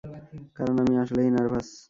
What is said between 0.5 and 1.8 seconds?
কারণ আমি আসলেই নার্ভাস।